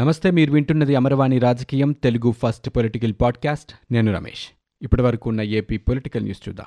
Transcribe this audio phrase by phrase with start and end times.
[0.00, 3.72] నమస్తే మీరు వింటున్నది అమరవాణి రాజకీయం తెలుగు ఫస్ట్ పొలిటికల్ పాడ్కాస్ట్.
[3.92, 4.48] నేను రమేష్.
[4.82, 6.66] ఇప్పటి వరకు ఉన్న ఏపీ పొలిటికల్ న్యూస్ చూద్దాం.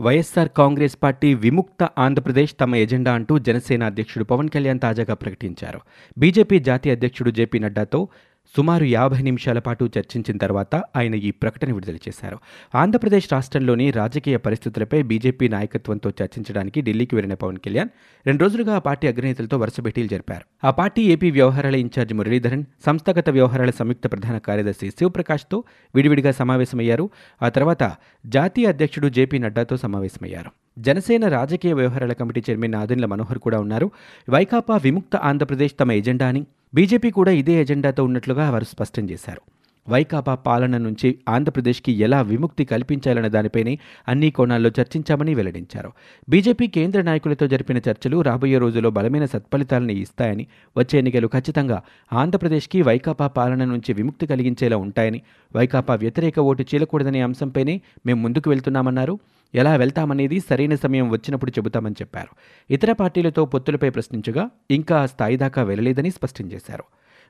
[0.00, 5.80] వైఎస్సార్ కాంగ్రెస్ పార్టీ విముక్త ఆంధ్రప్రదేశ్ తమ ఎజెండా అంటూ జనసేన అధ్యక్షుడు పవన్ కళ్యాణ్ తాజాగా ప్రకటించారు.
[6.18, 8.08] బీజేపీ జాతీయ అధ్యక్షుడు జేపీ నడ్డాతో
[8.56, 12.38] సుమారు యాభై నిమిషాల పాటు చర్చించిన తర్వాత ఆయన ఈ ప్రకటన విడుదల చేశారు.
[12.74, 17.88] ఆంధ్రప్రదేశ్ రాష్ట్రంలోని రాజకీయ పరిస్థితులపై బీజేపీ నాయకత్వంతో చర్చించడానికి ఢిల్లీకి వెళ్ళిన పవన్ కళ్యాణ్
[18.26, 20.66] రెండు రోజులుగా ఆ పార్టీ అగ్రనేతలతో వరుస భేటీలు జరిపారు.
[20.66, 25.64] ఆ పార్టీ ఏపీ వ్యవహారాల ఇన్ఛార్జి మురళీధరన్ సంస్థాగత వ్యవహారాల సంయుక్త ప్రధాన కార్యదర్శి శివప్రకాష్తో
[25.94, 27.10] విడివిడిగా సమావేశమయ్యారు.
[27.42, 27.92] ఆ తర్వాత
[28.26, 30.50] జాతీయ అధ్యక్షుడు జేపీ నడ్డాతో సమావేశమయ్యారు.
[30.78, 33.90] జనసేన రాజకీయ వ్యవహారాల కమిటీ చైర్మన్ ఆదిన్ల మనోహర్ కూడా ఉన్నారు.
[34.30, 39.42] వైకాపా విముక్త ఆంధ్రప్రదేశ్ తమ ఎజెండా అని బీజేపీ కూడా ఇదే ఎజెండాతో ఉన్నట్లుగా వారు స్పష్టం చేశారు.
[39.88, 45.90] వైకాపా పాలన నుంచి ఆంధ్రప్రదేశ్కి ఎలా విముక్తి కల్పించాలన్న దానిపైనే అన్ని కోణాల్లో చర్చించామని వెల్లడించారు.
[46.28, 53.26] బీజేపీ కేంద్ర నాయకులతో జరిపిన చర్చలు రాబోయే రోజుల్లో బలమైన సత్ఫలితాలను ఇస్తాయని వచ్చే ఎన్నికలు ఖచ్చితంగా ఆంధ్రప్రదేశ్కి వైకాపా
[53.26, 55.22] పాలన నుంచి విముక్తి కలిగించేలా ఉంటాయని
[55.56, 59.18] వైకాపా వ్యతిరేక ఓటు చీలకూడదనే అంశంపైనే మేము ముందుకు వెళ్తున్నామన్నారు.
[59.54, 62.28] ఎలా వెళ్తామనేది సరైన సమయం వచ్చినప్పుడు చెబుతామని చెప్పారు.
[62.70, 66.84] ఇతర పార్టీలతో పొత్తులపై ప్రశ్నించగా ఇంకా ఆ స్థాయి దాకా వెళ్ళలేదని స్పష్టం చేశారు.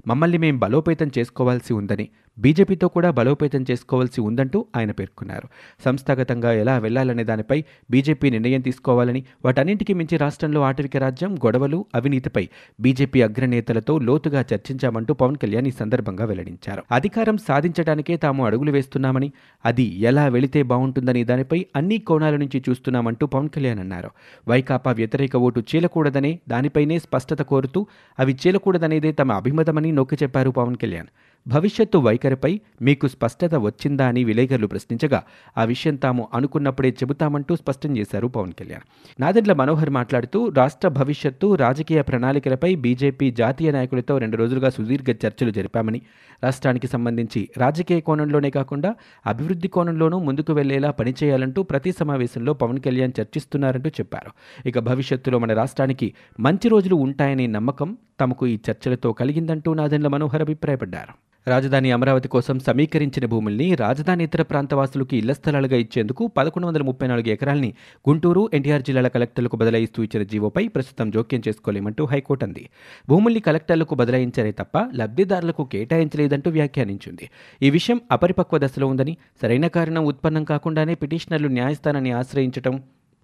[0.06, 5.49] మమ్మల్ని మేం బలోపేతం చేసుకోవాల్సి ఉందని బీజేపీతో కూడా బలోపేతం చేసుకోవాల్సి ఉందంటూ ఆయన పేర్కొన్నారు.
[5.85, 12.49] సంస్థాగతంగా ఎలా వెళ్ళాలనే దానిపై బీజేపీ నిర్ణయం తీసుకోవాలని వాటన్నింటికీ మించి రాష్ట్రంలో ఆటవిక రాజ్యం గొడవలు అవినీతిపై
[12.81, 16.83] బీజేపీ అగ్రనేతలతో లోతుగా చర్చించామంటూ పవన్ కళ్యాణ్ ఈ సందర్భంగా వెల్లడించారు.
[16.93, 19.33] అధికారం సాధించడానికే తాము అడుగులు వేస్తున్నామని
[19.65, 24.11] అది ఎలా వెళితే బాగుంటుందని దానిపై అన్ని కోణాల నుంచి చూస్తున్నామంటూ పవన్ కళ్యాణ్ అన్నారు.
[24.49, 27.87] వైకాపా వ్యతిరేక ఓటు చీలకూడదనే దానిపైనే స్పష్టత కోరుతూ
[28.19, 31.07] అవి చీలకూడదనేదే తమ అభిమతమని నొక్కి చెప్పారు పవన్ కళ్యాణ్.
[31.47, 35.23] భవిష్యత్తు వైఖరిపై మీకు స్పష్టత వచ్చిందా అని విలేకరులు ప్రశ్నించగా
[35.59, 38.83] ఆ విషయం తాము అనుకున్నప్పుడే చెబుతామంటూ స్పష్టం చేశారు పవన్ కళ్యాణ్.
[39.21, 46.03] నాదెండ్ల మనోహర్ మాట్లాడుతూ రాష్ట్ర భవిష్యత్తు రాజకీయ ప్రణాళికలపై బీజేపీ జాతీయ నాయకులతో రెండు రోజులుగా సుదీర్ఘ చర్చలు జరిపామని
[46.45, 48.95] రాష్ట్రానికి సంబంధించి రాజకీయ కోణంలోనే కాకుండా
[49.27, 54.30] అభివృద్ధి కోణంలోనూ ముందుకు వెళ్ళేలా పనిచేయాలంటూ ప్రతి సమావేశంలో పవన్ కళ్యాణ్ చర్చిస్తున్నారంటూ చెప్పారు.
[54.69, 61.32] ఇక భవిష్యత్తులో మన రాష్ట్రానికి మంచి రోజులు ఉంటాయనే నమ్మకం తమకు ఈ చర్చలతో కలిగిందంటూ నాదెండ్ల మనోహర్ అభిప్రాయపడ్డారు.
[61.47, 67.29] రాజధాని అమరావతి కోసం సమీకరించిన భూముల్ని రాజధాని ఇతర ప్రాంతవాసులకు ఇళ్ళ స్థలాలుగా ఇచ్చేందుకు పదకొండు వందల ముప్పై నాలుగు
[67.29, 67.75] ఎకరాల్ని
[68.08, 72.69] గుంటూరు ఎన్టీఆర్ జిల్లాల కలెక్టర్లకు బదలాయిస్తూ ఇచ్చిన జీవోపై ప్రస్తుతం జోక్యం చేసుకోలేమంటూ హైకోర్టు అంది.
[73.08, 77.30] భూముల్ని కలెక్టర్లకు బదలాయించారే తప్ప లబ్ధిదారులకు కేటాయించలేదంటూ వ్యాఖ్యానించింది.
[77.63, 82.83] ఈ విషయం అపరిపక్వ దశలో ఉందని సరైన కారణం ఉత్పన్నం కాకుండానే పిటిషనర్లు న్యాయస్థానాన్ని ఆశ్రయించడం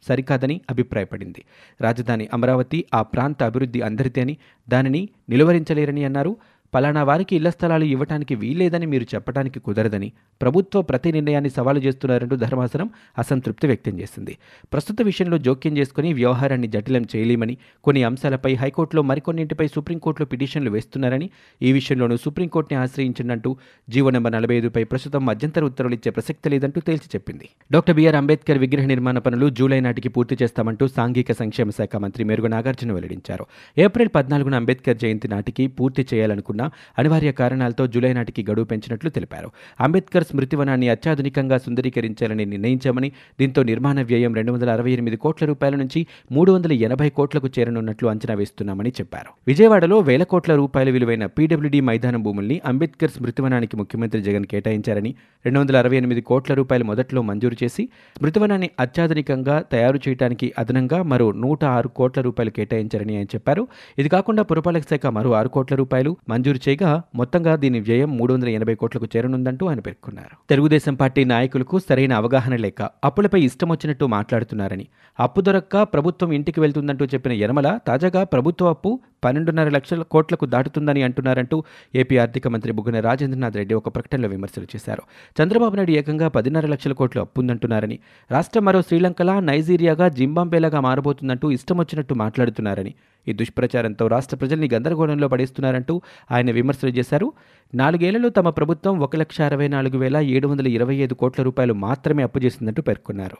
[0.08, 1.44] సరికాదని అభిప్రాయపడింది.
[1.80, 4.36] రాజధాని అమరావతి ఆ ప్రాంత అభివృద్ధి అందరిదే అని
[4.68, 6.36] దానిని నిలువరించలేరని అన్నారు.
[6.74, 10.12] పలానా వారికి ఇళ్ళ స్థలాలు ఇవ్వటానికి వీల్లేదని మీరు చెప్పడానికి కుదరదని
[10.42, 14.38] ప్రభుత్వ ప్రతి నిర్ణయాన్ని సవాలు చేస్తున్నారంటూ ధర్మాసనం అసంతృప్తి వ్యక్తం చేసింది.
[14.72, 21.30] ప్రస్తుత విషయంలో జోక్యం చేసుకుని వ్యవహారాన్ని జటిలం చేయలేమని కొన్ని అంశాలపై హైకోర్టులో మరికొన్నింటిపై సుప్రీంకోర్టులో పిటిషన్లు వేస్తున్నారని
[21.62, 23.56] ఈ విషయంలోనూ సుప్రీంకోర్టుని ఆశ్రయించినట్టు
[23.90, 27.48] జీవో నెంబర్ నలభై ఐదుపై ప్రస్తుతం మధ్యంతర ఉత్తర్వులు ఇచ్చే ప్రసక్తి లేదంటూ తేల్చి చెప్పింది.
[27.72, 32.46] డాక్టర్ బిఆర్ అంబేద్కర్ విగ్రహ నిర్మాణ పనులు జూలై నాటికి పూర్తి చేస్తామంటూ సాంఘిక సంక్షేమ శాఖ మంత్రి మేరుగు
[32.46, 33.46] నాగార్జున వెల్లడించారు.
[33.78, 36.57] ఏప్రిల్ పద్నాలుగున అంబేద్కర్ జయంతి నాటికి పూర్తి చేయాలనుకున్న
[36.98, 39.50] అనివార్య కారణాలతో జూలై నాటికి గడువు పెంచినట్లు తెలిపారు.
[39.80, 46.06] అంబేద్కర్ స్మృతివనాన్ని అత్యాధునికంగా సుందరీకరించాలని నిర్ణయించామని దీంతో నిర్మాణ వ్యయం రెండు వందల అరవై ఎనిమిది కోట్ల రూపాయల నుంచి
[46.32, 49.30] మూడు వందల ఎనభై కోట్లకు చేరనున్నట్లు అంచనా వేస్తున్నామని చెప్పారు.
[49.46, 55.14] విజయవాడలో వేల కోట్ల రూపాయల విలువైన పీడబ్ల్యూడీ మైదానం భూముల్ని అంబేద్కర్ స్మృతివనానికి ముఖ్యమంత్రి జగన్ కేటాయించారని
[55.44, 61.32] రెండు వందల అరవై ఎనిమిది కోట్ల రూపాయలు మొదట్లో మంజూరు చేసి స్మృతివనాన్ని అత్యాధునికంగా తయారు చేయడానికి అదనంగా మరో
[61.32, 63.68] నూట ఆరు కోట్ల రూపాయలు కేటాయించారని ఆయన చెప్పారు.
[63.98, 68.48] ఇది కాకుండా పురపాలక శాఖ మరో ఆరు కోట్ల రూపాయలు మంజూరు చేయగా మొత్తంగా దీని వ్యయం మూడు వందల
[68.48, 70.36] ఎనభై కోట్లకు చేరనుందంటూ ఆయన పేర్కొన్నారు.
[70.50, 74.86] తెలుగుదేశం పార్టీ నాయకులకు సరైన అవగాహన లేక అప్పులపై ఇష్టం వచ్చినట్టు మాట్లాడుతున్నారని
[75.20, 81.64] అప్పు దొరక్క ప్రభుత్వం ఇంటికి వెళ్తుందంటూ చెప్పిన యనమల తాజాగా ప్రభుత్వ అప్పు పన్నెండున్నర లక్షల కోట్లకు దాటుతుందని అంటున్నారంటూ
[81.94, 85.02] ఏపీ ఆర్థిక మంత్రి బుగ్గన రాజేంద్రనాథ్ రెడ్డి ఒక ప్రకటనలో విమర్శలు చేశారు.
[85.42, 87.98] చంద్రబాబు నాయుడు ఏకంగా పదిన్నర లక్షల కోట్లు అప్పుందంటున్నారని
[88.30, 92.94] రాష్ట్రం మరో శ్రీలంకలా నైజీరియాగా జింబాంబేలాగా మారబోతుందంటూ ఇష్టం వచ్చినట్టు మాట్లాడుతున్నారని
[93.28, 97.32] ఈ దుష్ప్రచారంతో రాష్ట్ర ప్రజల్ని గందరగోళంలో పడేస్తున్నారంటూ ఆయన విమర్శలు చేశారు.
[97.74, 102.22] నాలుగేళ్ళలో తమ ప్రభుత్వం ఒక లక్ష అరవై నాలుగు వేల ఏడు వందల ఇరవై ఐదు కోట్ల రూపాయలు మాత్రమే
[102.22, 103.36] అప్పు చేసిందంటూ పేర్కొన్నారు.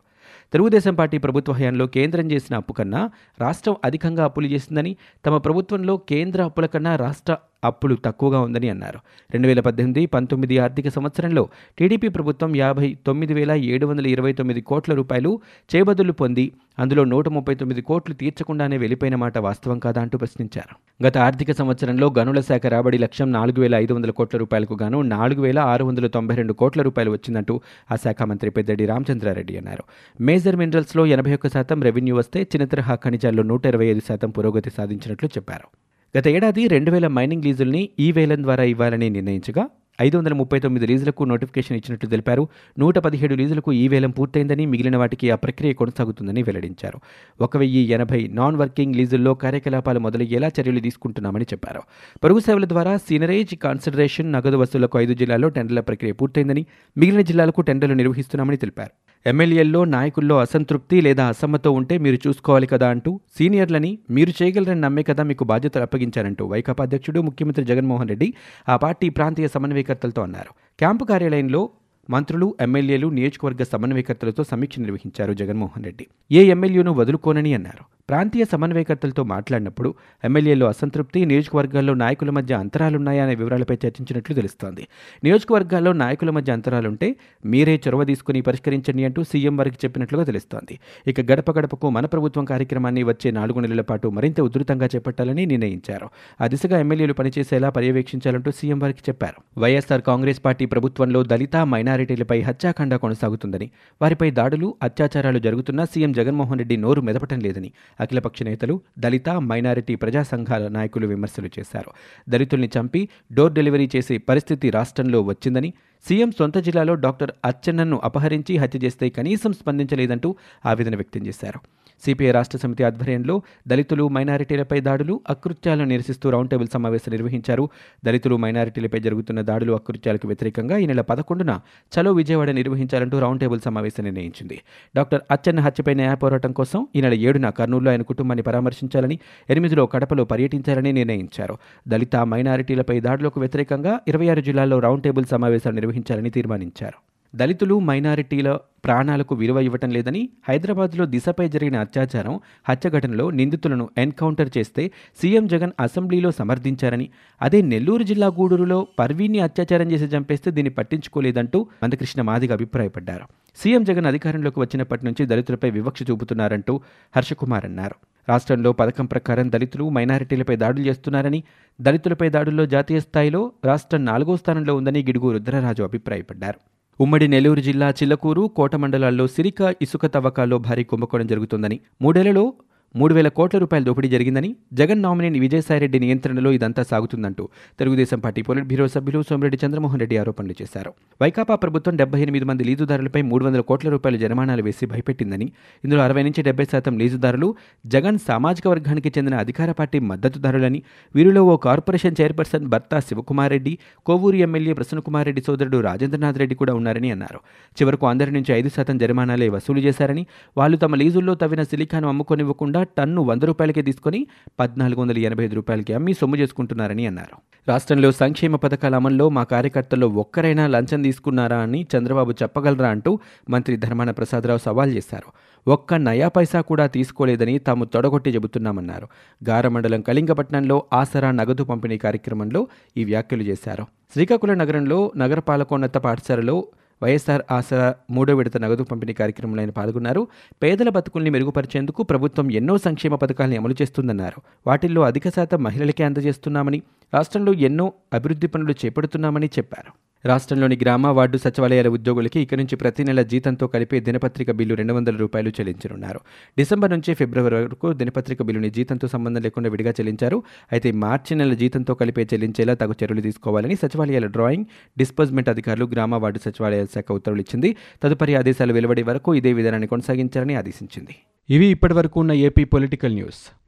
[0.52, 4.96] తెలుగుదేశం పార్టీ ప్రభుత్వ హయాంలో కేంద్రం చేసిన అప్పు కన్నా రాష్ట్రం అధికంగా అప్పులు చేసిందని
[5.26, 8.98] తమ ప్రభుత్వంలో కేంద్ర అప్పుల కన్నా రాష్ట్ర అప్పులు తక్కువగా ఉందని అన్నారు.
[9.30, 14.60] రెండు వేల పద్దెనిమిది పంతొమ్మిది ఆర్థిక సంవత్సరంలో టీడీపీ ప్రభుత్వం యాభై తొమ్మిది వేల ఏడు వందల ఇరవై తొమ్మిది
[14.60, 15.40] కోట్ల రూపాయలు
[15.76, 21.04] చేబదులు పొంది అందులో నూట ముప్పై తొమ్మిది కోట్లు తీర్చకుండానే వెళ్ళిపోయిన మాట వాస్తవం కాదా అంటూ ప్రశ్నించారు.
[21.06, 25.40] గత ఆర్థిక సంవత్సరంలో గనుల శాఖ రాబడి లక్ష్యం నాలుగు వేల ఐదు వందల కోట్ల రూపాయలకు గాను నాలుగు
[25.40, 27.60] వేల ఆరు వందల తొంభై రెండు కోట్ల రూపాయలు వచ్చిందంటూ
[27.92, 29.84] ఆ శాఖ మంత్రి పెద్దడి రామచంద్రారెడ్డి అన్నారు.
[30.20, 34.70] మేజర్ మినరల్స్లో ఎనభై ఒక్క శాతం రెవెన్యూ వస్తే చిన్న తరహా ఖనిజాల్లో నూట ఇరవై ఐదు శాతం పురోగతి
[34.70, 35.87] సాధించినట్లు చెప్పారు.
[36.16, 39.68] గత ఏడాది రెండు వేల మైనింగ్ లీజుల్ని ఈ వేలం ద్వారా ఇవ్వాలని నిర్ణయించగా
[40.00, 42.48] ఐదు వందల ముప్పై తొమ్మిది లీజులకు నోటిఫికేషన్ ఇచ్చినట్లు తెలిపారు.
[42.78, 46.98] నూట పదిహేడు లీజులకు ఈ వేలం పూర్తయిందని మిగిలిన వాటికి ఆ ప్రక్రియ కొనసాగుతుందని వెల్లడించారు.
[47.40, 51.82] ఒక వెయ్యి ఎనభై నాన్ వర్కింగ్ లీజుల్లో కార్యకలాపాలు మొదలయ్యేలా చర్యలు తీసుకుంటున్నామని చెప్పారు.
[52.24, 56.66] పొరుగు సేవల ద్వారా సీనరేజ్ కాన్సిడరేషన్ నగదు వసూలకు ఐదు జిల్లాల్లో టెండర్ల ప్రక్రియ పూర్తయిందని
[56.96, 59.07] మిగిలిన జిల్లాలకు టెండర్లు నిర్వహిస్తున్నామని తెలిపారు.
[59.26, 65.22] ఎమ్మెల్యేల్లో నాయకుల్లో అసంతృప్తి లేదా అసమ్మతో ఉంటే మీరు చూసుకోవాలి కదా అంటూ సీనియర్లని మీరు చేయగలరని నమ్మే కదా
[65.22, 68.34] మీకు బాధ్యతలు అప్పగించారంటూ వైకాపా అధ్యక్షుడు ముఖ్యమంత్రి జగన్మోహన్ రెడ్డి
[68.68, 70.54] ఆ పార్టీ ప్రాంతీయ సమన్వయకర్తలతో అన్నారు.
[70.78, 71.70] క్యాంపు కార్యాలయంలో
[72.10, 76.06] మంత్రులు ఎమ్మెల్యేలు నియోజకవర్గ సమన్వయకర్తలతో సమీక్ష నిర్వహించారు జగన్మోహన్ రెడ్డి.
[76.32, 77.97] ఏ ఎమ్మెల్యేను వదులుకోనని అన్నారు.
[78.08, 79.94] ప్రాంతీయ సమన్వయకర్తలతో మాట్లాడినప్పుడు
[80.24, 84.88] ఎమ్మెల్యేలో అసంతృప్తి నియోజకవర్గాల్లో నాయకుల మధ్య అంతరాలున్నాయనే వివరాలపై చర్చించినట్లు తెలుస్తోంది.
[85.24, 90.78] నియోజకవర్గాల్లో నాయకుల మధ్య అంతరాలుంటే మీరే చొరవ తీసుకుని పరిష్కరించండి అంటూ సీఎం వారికి చెప్పినట్లుగా తెలుస్తోంది.
[91.06, 96.08] ఇక గడప గడపకు మన ప్రభుత్వం కార్యక్రమాన్ని వచ్చే నాలుగు నెలల పాటు మరింత ఉధృతంగా చేపట్టాలని నిర్ణయించారు.
[96.40, 99.60] ఆ దిశగా ఎమ్మెల్యేలు పనిచేసేలా పర్యవేక్షించాలంటూ సీఎం వారికి చెప్పారు.
[99.60, 103.70] వైఎస్ఆర్ కాంగ్రెస్ పార్టీ ప్రభుత్వంలో దళిత మైనారిటీలపై హత్యాకాండ కొనసాగుతుందని
[104.02, 110.22] వారిపై దాడులు అత్యాచారాలు జరుగుతున్నా సీఎం జగన్మోహన్ రెడ్డి నోరు మెదపటం లేదని అఖిలపక్ష నేతలు దళిత మైనారిటీ ప్రజా
[110.22, 111.90] సంఘాల నాయకులు విమర్శలు చేశారు.
[112.28, 115.72] దళితుల్ని చంపి డోర్ డెలివరీ చేసే పరిస్థితి రాష్ట్రంలో వచ్చిందని
[116.06, 120.36] సీఎం సొంత జిల్లాలో డాక్టర్ అచ్చెన్నను అపహరించి హత్య చేస్తే కనీసం స్పందించలేదంటూ
[120.66, 121.60] ఆవేదన వ్యక్తం చేశారు.
[122.04, 127.68] సిపిఐ రాష్ట్ర సమితి ఆధ్వర్యంలో దళితులు మైనారిటీలపై దాడులు అకృత్యాలను నిరసిస్తూ రౌండ్ టేబుల్ సమావేశం నిర్వహించారు.
[128.04, 131.60] దళితులు మైనారిటీలపై జరుగుతున్న దాడులు అకృత్యాలకు వ్యతిరేకంగా ఈ నెల పదకొండున
[131.94, 134.60] చలో విజయవాడ నిర్వహించాలంటూ రౌండ్ టేబుల్ సమావేశం నిర్ణయించింది.
[134.96, 139.18] డాక్టర్ అచ్చెన్న హత్యపై న్యాయ పోరాటం కోసం ఈ నెల ఏడున కర్నూలులో ఆయన కుటుంబాన్ని పరామర్శించాలని
[139.50, 141.58] ఎనిమిదిలో కడపలో పర్యటించాలని నిర్ణయించారు.
[141.88, 146.98] దళిత మైనారిటీలపై దాడులకు వ్యతిరేకంగా ఇరవై ఆరు జిల్లాల్లో రౌండ్ టేబుల్ సమావేశాలు నిర్వహించాలని తీర్మానించారు.
[147.34, 148.48] దళితులు మైనారిటీల
[148.84, 152.34] ప్రాణాలకు విలువ ఇవ్వటం లేదని హైదరాబాద్లో దిశపై జరిగిన అత్యాచారం
[152.68, 154.84] హత్య ఘటనలో నిందితులను ఎన్కౌంటర్ చేస్తే
[155.20, 157.06] సీఎం జగన్ అసెంబ్లీలో సమర్థించారని
[157.40, 163.26] అదే నెల్లూరు జిల్లా గూడూరులో పర్వీన్ని అత్యాచారం చేసి చంపేస్తే దీన్ని పట్టించుకోలేదంటూ మందకృష్ణ మాదిగ అభిప్రాయపడ్డారు.
[163.62, 166.80] సీఎం జగన్ అధికారంలోకి వచ్చినప్పటి నుంచి దళితులపై వివక్ష చూపుతున్నారంటూ
[167.16, 167.96] హర్షకుమార్ అన్నారు.
[168.28, 171.42] రాష్ట్రంలో పథకం ప్రకారం దళితులు మైనారిటీలపై దాడులు చేస్తున్నారని
[171.80, 176.60] దళితులపై దాడుల్లో జాతీయ స్థాయిలో రాష్ట్రం నాలుగో స్థానంలో ఉందని గిడుగు రుద్రరాజు అభిప్రాయపడ్డారు.
[177.00, 182.52] ఉమ్మడి నెల్లూరు జిల్లా చిల్లకూరు కోట మండలాల్లో సిరిక ఇసుక తవ్వకాల్లో భారీ కుంభకోణం జరుగుతుందని మూడేళ్ళలో
[182.94, 187.48] మూడు వేల కోట్ల రూపాయల దోపిడీ జరిగిందని జగన్ నామినేని విజయసాయిరెడ్డి నియంత్రణలో ఇదంతా సాగుతుందంటూ
[187.78, 190.90] తెలుగుదేశం పార్టీ పొలిట్ బ్యూరో సభ్యులు సోమిరెడ్డి చంద్రమోహన్ రెడ్డి ఆరోపణలు చేశారు.
[191.22, 195.52] వైకాపా ప్రభుత్వం డెబ్బై ఎనిమిది మంది లీజుదారులపై మూడు వందల కోట్ల రూపాయల జరిమానాలు వేసి భయపెట్టిందని
[195.84, 197.54] ఇందులో అరవై నుంచి డెబ్బై శాతం లీజుదారులు
[197.86, 200.82] జగన్ సామాజిక వర్గానికి చెందిన అధికార పార్టీ మద్దతుదారులని
[201.14, 206.74] వీరిలో ఓ కార్పొరేషన్ చైర్పర్సన్ భర్త శివకుమార్ రెడ్డి కోవూరు ఎమ్మెల్యే ప్రసన్నకుమార్ రెడ్డి సోదరుడు రాజేంద్రనాథ్ రెడ్డి కూడా
[206.74, 207.40] ఉన్నారని అన్నారు.
[207.76, 210.26] చివరకు అందరి నుంచి ఐదు శాతం జరిమానాలే వసూలు చేశారని
[210.56, 214.26] వాళ్ళు తమ లీజుల్లో తవ్విన సిలికాను అమ్ముకొనివ్వకుండా టన్ను వంద రూపాయలకే తీసుకుని
[214.60, 217.36] పద్నాలుగు వందల ఎనభై ఐదు రూపాయలకి అమ్మి సొమ్ము చేసుకుంటున్నారని అన్నారు.
[217.68, 223.18] రాష్ట్రంలో సంక్షేమ పథకాల అమల్లో మా కార్యకర్తల్లో ఒక్కరైనా లంచం తీసుకున్నారా అని చంద్రబాబు చెప్పగలరా అంటూ
[223.50, 225.32] మంత్రి ధర్మాన ప్రసాదరావు సవాల్ చేశారు.
[225.70, 229.08] ఒక్క నయా పైసా కూడా తీసుకోలేదని తాము తొడగొట్టి చెబుతున్నామన్నారు.
[229.48, 233.86] గారమండలం కళింగపట్నంలో ఆసరా నగదు పంపిణీ కార్యక్రమంలో ఈ వ్యాఖ్యలు చేశారు.
[234.12, 236.66] శ్రీకాకుళం నగరంలో నగరపాలకోన్నత పాఠశాలలో
[237.02, 240.28] వైఎస్ఆర్ ఆసరా మూడో విడత నగదు పంపిణీ కార్యక్రమంలో ఆయన పాల్గొన్నారు.
[240.62, 244.42] పేదల బతుకుల్ని మెరుగుపరిచేందుకు ప్రభుత్వం ఎన్నో సంక్షేమ పథకాలను అమలు చేస్తుందన్నారు.
[244.66, 246.82] వాటిల్లో అధిక శాతం మహిళలకే అందజేస్తున్నామని
[247.14, 250.07] రాష్ట్రంలో ఎన్నో అభివృద్ధి పనులు చేపడుతున్నామని చెప్పారు.
[250.24, 255.16] రాష్ట్రంలోని గ్రామ వార్డు సచివాలయాల ఉద్యోగులకి ఇక నుంచి ప్రతి నెల జీతంతో కలిపే దినపత్రిక బిల్లు రెండు వందల
[255.16, 256.20] రూపాయలు చెల్లించనున్నారు.
[256.58, 260.42] డిసెంబర్ నుంచి ఫిబ్రవరి వరకు దినపత్రిక బిల్లుని జీతంతో సంబంధం లేకుండా విడిగా చెల్లించారు.
[260.72, 264.64] అయితే మార్చి నెల జీతంతో కలిపే చెల్లించేలా తగు చర్యలు తీసుకోవాలని సచివాలయాల డ్రాయింగ్
[264.98, 267.76] డిస్బర్స్మెంట్ అధికారులు గ్రామ వార్డు సచివాలయాల శాఖ ఉత్తర్వులు ఇచ్చింది.
[268.02, 271.14] తదుపరి ఆదేశాలు వెలువడే వరకు ఇదే విధానాన్ని కొనసాగించాలని ఆదేశించింది.
[271.50, 273.67] ఇవి ఇప్పటివరకు ఉన్న ఏపీ పొలిటికల్ న్యూస్.